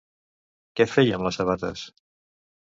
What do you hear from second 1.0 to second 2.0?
amb les sabates?